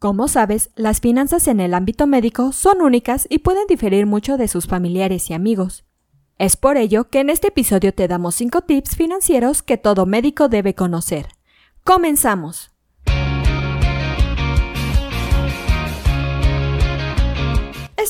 Como 0.00 0.28
sabes, 0.28 0.70
las 0.76 1.02
finanzas 1.02 1.46
en 1.46 1.60
el 1.60 1.74
ámbito 1.74 2.06
médico 2.06 2.52
son 2.52 2.80
únicas 2.80 3.26
y 3.28 3.40
pueden 3.40 3.66
diferir 3.66 4.06
mucho 4.06 4.38
de 4.38 4.48
sus 4.48 4.66
familiares 4.66 5.28
y 5.28 5.34
amigos. 5.34 5.84
Es 6.38 6.56
por 6.56 6.78
ello 6.78 7.10
que 7.10 7.20
en 7.20 7.28
este 7.28 7.48
episodio 7.48 7.92
te 7.92 8.08
damos 8.08 8.34
5 8.36 8.62
tips 8.62 8.96
financieros 8.96 9.62
que 9.62 9.76
todo 9.76 10.06
médico 10.06 10.48
debe 10.48 10.74
conocer. 10.74 11.28
¡Comenzamos! 11.84 12.69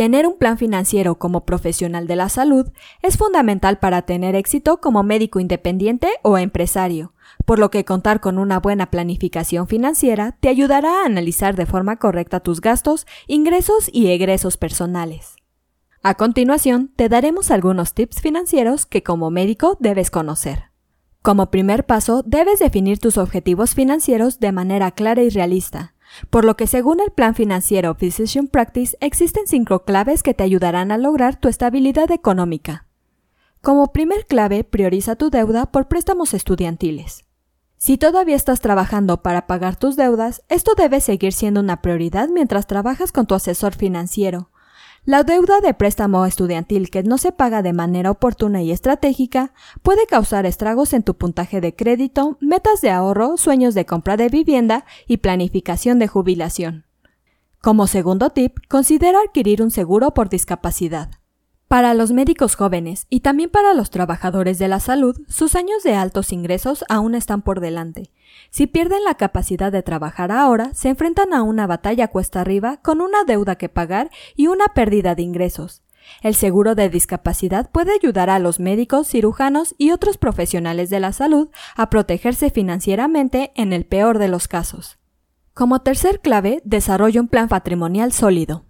Tener 0.00 0.26
un 0.26 0.38
plan 0.38 0.56
financiero 0.56 1.18
como 1.18 1.44
profesional 1.44 2.06
de 2.06 2.16
la 2.16 2.30
salud 2.30 2.72
es 3.02 3.18
fundamental 3.18 3.78
para 3.80 4.00
tener 4.00 4.34
éxito 4.34 4.80
como 4.80 5.02
médico 5.02 5.40
independiente 5.40 6.08
o 6.22 6.38
empresario 6.38 7.12
por 7.44 7.58
lo 7.58 7.70
que 7.70 7.84
contar 7.84 8.20
con 8.20 8.38
una 8.38 8.60
buena 8.60 8.90
planificación 8.90 9.68
financiera 9.68 10.38
te 10.40 10.48
ayudará 10.48 11.02
a 11.02 11.04
analizar 11.04 11.54
de 11.54 11.66
forma 11.66 11.96
correcta 11.96 12.40
tus 12.40 12.62
gastos, 12.62 13.06
ingresos 13.26 13.90
y 13.92 14.08
egresos 14.08 14.56
personales. 14.56 15.36
A 16.02 16.14
continuación, 16.14 16.90
te 16.96 17.10
daremos 17.10 17.50
algunos 17.50 17.92
tips 17.92 18.22
financieros 18.22 18.86
que 18.86 19.02
como 19.02 19.30
médico 19.30 19.76
debes 19.80 20.10
conocer. 20.10 20.70
Como 21.20 21.50
primer 21.50 21.84
paso, 21.84 22.22
debes 22.24 22.58
definir 22.58 23.00
tus 23.00 23.18
objetivos 23.18 23.74
financieros 23.74 24.40
de 24.40 24.52
manera 24.52 24.92
clara 24.92 25.22
y 25.22 25.28
realista, 25.28 25.92
por 26.30 26.44
lo 26.44 26.56
que 26.56 26.66
según 26.66 27.00
el 27.00 27.10
plan 27.10 27.34
financiero 27.34 27.94
Physician 27.94 28.46
Practice 28.46 28.96
existen 29.00 29.46
cinco 29.46 29.84
claves 29.84 30.22
que 30.22 30.34
te 30.34 30.44
ayudarán 30.44 30.92
a 30.92 30.98
lograr 30.98 31.36
tu 31.36 31.48
estabilidad 31.48 32.10
económica. 32.10 32.86
Como 33.60 33.92
primer 33.92 34.26
clave, 34.26 34.64
prioriza 34.64 35.16
tu 35.16 35.30
deuda 35.30 35.66
por 35.66 35.88
préstamos 35.88 36.32
estudiantiles. 36.34 37.24
Si 37.76 37.96
todavía 37.96 38.36
estás 38.36 38.60
trabajando 38.60 39.22
para 39.22 39.46
pagar 39.46 39.76
tus 39.76 39.96
deudas, 39.96 40.42
esto 40.48 40.72
debe 40.76 41.00
seguir 41.00 41.32
siendo 41.32 41.60
una 41.60 41.80
prioridad 41.80 42.28
mientras 42.28 42.66
trabajas 42.66 43.12
con 43.12 43.26
tu 43.26 43.34
asesor 43.34 43.74
financiero. 43.74 44.50
La 45.06 45.22
deuda 45.22 45.60
de 45.60 45.72
préstamo 45.72 46.26
estudiantil 46.26 46.90
que 46.90 47.02
no 47.02 47.16
se 47.16 47.32
paga 47.32 47.62
de 47.62 47.72
manera 47.72 48.10
oportuna 48.10 48.62
y 48.62 48.70
estratégica 48.70 49.54
puede 49.82 50.06
causar 50.06 50.44
estragos 50.44 50.92
en 50.92 51.02
tu 51.02 51.16
puntaje 51.16 51.62
de 51.62 51.74
crédito, 51.74 52.36
metas 52.40 52.82
de 52.82 52.90
ahorro, 52.90 53.38
sueños 53.38 53.74
de 53.74 53.86
compra 53.86 54.18
de 54.18 54.28
vivienda 54.28 54.84
y 55.06 55.16
planificación 55.16 55.98
de 55.98 56.06
jubilación. 56.06 56.84
Como 57.62 57.86
segundo 57.86 58.30
tip, 58.30 58.58
considera 58.68 59.18
adquirir 59.20 59.62
un 59.62 59.70
seguro 59.70 60.12
por 60.12 60.28
discapacidad. 60.28 61.19
Para 61.70 61.94
los 61.94 62.10
médicos 62.10 62.56
jóvenes 62.56 63.06
y 63.10 63.20
también 63.20 63.48
para 63.48 63.74
los 63.74 63.90
trabajadores 63.90 64.58
de 64.58 64.66
la 64.66 64.80
salud, 64.80 65.16
sus 65.28 65.54
años 65.54 65.84
de 65.84 65.94
altos 65.94 66.32
ingresos 66.32 66.84
aún 66.88 67.14
están 67.14 67.42
por 67.42 67.60
delante. 67.60 68.10
Si 68.50 68.66
pierden 68.66 69.04
la 69.04 69.14
capacidad 69.14 69.70
de 69.70 69.84
trabajar 69.84 70.32
ahora, 70.32 70.74
se 70.74 70.88
enfrentan 70.88 71.32
a 71.32 71.44
una 71.44 71.68
batalla 71.68 72.08
cuesta 72.08 72.40
arriba 72.40 72.78
con 72.82 73.00
una 73.00 73.22
deuda 73.22 73.54
que 73.54 73.68
pagar 73.68 74.10
y 74.34 74.48
una 74.48 74.66
pérdida 74.74 75.14
de 75.14 75.22
ingresos. 75.22 75.82
El 76.22 76.34
seguro 76.34 76.74
de 76.74 76.88
discapacidad 76.88 77.70
puede 77.70 77.92
ayudar 77.92 78.30
a 78.30 78.40
los 78.40 78.58
médicos, 78.58 79.06
cirujanos 79.06 79.76
y 79.78 79.92
otros 79.92 80.18
profesionales 80.18 80.90
de 80.90 80.98
la 80.98 81.12
salud 81.12 81.50
a 81.76 81.88
protegerse 81.88 82.50
financieramente 82.50 83.52
en 83.54 83.72
el 83.72 83.84
peor 83.86 84.18
de 84.18 84.26
los 84.26 84.48
casos. 84.48 84.98
Como 85.54 85.82
tercer 85.82 86.18
clave, 86.18 86.62
desarrolla 86.64 87.20
un 87.20 87.28
plan 87.28 87.46
patrimonial 87.46 88.10
sólido. 88.10 88.64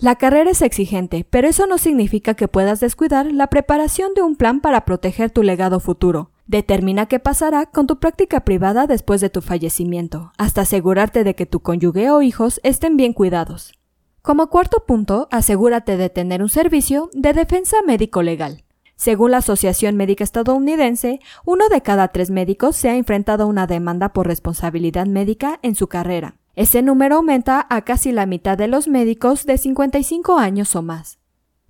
La 0.00 0.16
carrera 0.16 0.50
es 0.50 0.62
exigente, 0.62 1.26
pero 1.28 1.46
eso 1.46 1.66
no 1.66 1.76
significa 1.76 2.32
que 2.32 2.48
puedas 2.48 2.80
descuidar 2.80 3.30
la 3.30 3.48
preparación 3.48 4.14
de 4.14 4.22
un 4.22 4.34
plan 4.34 4.62
para 4.62 4.86
proteger 4.86 5.30
tu 5.30 5.42
legado 5.42 5.78
futuro. 5.78 6.30
Determina 6.46 7.04
qué 7.04 7.18
pasará 7.18 7.66
con 7.66 7.86
tu 7.86 7.98
práctica 7.98 8.40
privada 8.40 8.86
después 8.86 9.20
de 9.20 9.28
tu 9.28 9.42
fallecimiento, 9.42 10.32
hasta 10.38 10.62
asegurarte 10.62 11.22
de 11.22 11.34
que 11.34 11.44
tu 11.44 11.60
cónyuge 11.60 12.10
o 12.10 12.22
hijos 12.22 12.60
estén 12.64 12.96
bien 12.96 13.12
cuidados. 13.12 13.74
Como 14.22 14.48
cuarto 14.48 14.86
punto, 14.86 15.28
asegúrate 15.30 15.98
de 15.98 16.08
tener 16.08 16.42
un 16.42 16.48
servicio 16.48 17.10
de 17.12 17.34
defensa 17.34 17.76
médico 17.86 18.22
legal. 18.22 18.64
Según 18.96 19.32
la 19.32 19.38
Asociación 19.38 19.96
Médica 19.96 20.24
Estadounidense, 20.24 21.20
uno 21.44 21.68
de 21.68 21.82
cada 21.82 22.08
tres 22.08 22.30
médicos 22.30 22.74
se 22.74 22.88
ha 22.88 22.96
enfrentado 22.96 23.44
a 23.44 23.48
una 23.48 23.66
demanda 23.66 24.14
por 24.14 24.26
responsabilidad 24.26 25.04
médica 25.04 25.58
en 25.62 25.74
su 25.74 25.88
carrera. 25.88 26.39
Ese 26.60 26.82
número 26.82 27.16
aumenta 27.16 27.66
a 27.70 27.80
casi 27.86 28.12
la 28.12 28.26
mitad 28.26 28.58
de 28.58 28.68
los 28.68 28.86
médicos 28.86 29.46
de 29.46 29.56
55 29.56 30.36
años 30.36 30.76
o 30.76 30.82
más. 30.82 31.18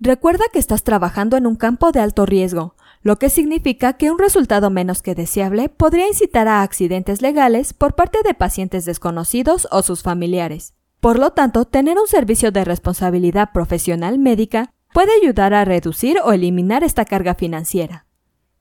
Recuerda 0.00 0.42
que 0.52 0.58
estás 0.58 0.82
trabajando 0.82 1.36
en 1.36 1.46
un 1.46 1.54
campo 1.54 1.92
de 1.92 2.00
alto 2.00 2.26
riesgo, 2.26 2.74
lo 3.00 3.16
que 3.16 3.30
significa 3.30 3.92
que 3.92 4.10
un 4.10 4.18
resultado 4.18 4.68
menos 4.68 5.00
que 5.00 5.14
deseable 5.14 5.68
podría 5.68 6.08
incitar 6.08 6.48
a 6.48 6.62
accidentes 6.62 7.22
legales 7.22 7.72
por 7.72 7.94
parte 7.94 8.18
de 8.24 8.34
pacientes 8.34 8.84
desconocidos 8.84 9.68
o 9.70 9.82
sus 9.82 10.02
familiares. 10.02 10.74
Por 10.98 11.20
lo 11.20 11.30
tanto, 11.30 11.66
tener 11.66 11.96
un 11.96 12.08
servicio 12.08 12.50
de 12.50 12.64
responsabilidad 12.64 13.50
profesional 13.54 14.18
médica 14.18 14.72
puede 14.92 15.12
ayudar 15.22 15.54
a 15.54 15.64
reducir 15.64 16.18
o 16.24 16.32
eliminar 16.32 16.82
esta 16.82 17.04
carga 17.04 17.36
financiera. 17.36 18.06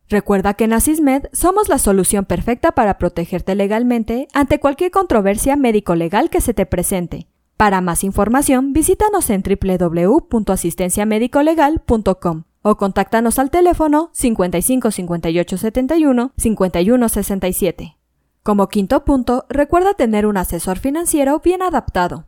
Recuerda 0.10 0.56
que 0.56 0.64
en 0.64 0.74
Asismed 0.74 1.28
somos 1.34 1.70
la 1.70 1.78
solución 1.78 2.26
perfecta 2.26 2.72
para 2.72 2.98
protegerte 2.98 3.54
legalmente 3.54 4.28
ante 4.34 4.60
cualquier 4.60 4.90
controversia 4.90 5.56
médico-legal 5.56 6.32
que 6.32 6.42
se 6.42 6.56
te 6.56 6.66
presente. 6.66 7.28
Para 7.58 7.80
más 7.82 8.04
información, 8.04 8.74
visítanos 8.74 9.30
en 9.30 9.44
www.asistenciamedicolegal.com 9.44 12.44
o 12.62 12.78
contáctanos 12.78 13.38
al 13.38 13.52
teléfono 13.52 14.10
55 14.14 14.90
58 14.92 15.58
71 15.58 16.32
51 16.36 17.10
67. 17.10 17.98
Como 18.42 18.68
quinto 18.68 19.06
punto, 19.06 19.46
recuerda 19.48 19.94
tener 19.94 20.26
un 20.26 20.38
asesor 20.38 20.80
financiero 20.80 21.40
bien 21.40 21.62
adaptado. 21.62 22.26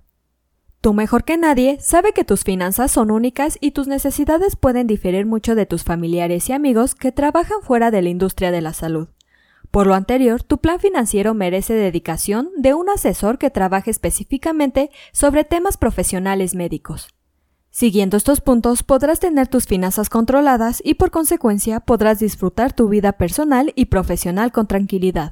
Tú 0.82 0.96
mejor 0.96 1.24
que 1.24 1.38
nadie 1.38 1.78
sabe 1.80 2.12
que 2.12 2.24
tus 2.24 2.44
finanzas 2.44 2.92
son 2.92 3.12
únicas 3.12 3.60
y 3.62 3.70
tus 3.70 3.88
necesidades 3.88 4.56
pueden 4.56 4.88
diferir 4.88 5.28
mucho 5.28 5.54
de 5.54 5.68
tus 5.68 5.84
familiares 5.84 6.50
y 6.50 6.54
amigos 6.54 6.96
que 6.96 7.12
trabajan 7.12 7.62
fuera 7.62 7.92
de 7.92 8.02
la 8.02 8.10
industria 8.10 8.50
de 8.50 8.62
la 8.62 8.74
salud. 8.74 9.08
Por 9.70 9.86
lo 9.86 9.94
anterior, 9.94 10.42
tu 10.42 10.58
plan 10.58 10.80
financiero 10.80 11.36
merece 11.36 11.76
dedicación 11.76 12.50
de 12.58 12.74
un 12.74 12.90
asesor 12.90 13.38
que 13.38 13.52
trabaje 13.52 13.92
específicamente 13.92 14.90
sobre 15.14 15.44
temas 15.44 15.78
profesionales 15.78 16.56
médicos. 16.56 17.10
Siguiendo 17.70 18.18
estos 18.18 18.42
puntos 18.42 18.82
podrás 18.82 19.20
tener 19.20 19.48
tus 19.48 19.68
finanzas 19.68 20.10
controladas 20.10 20.82
y 20.84 20.96
por 20.96 21.12
consecuencia 21.12 21.80
podrás 21.80 22.20
disfrutar 22.20 22.74
tu 22.74 22.90
vida 22.90 23.14
personal 23.14 23.72
y 23.76 23.86
profesional 23.86 24.52
con 24.52 24.66
tranquilidad. 24.66 25.32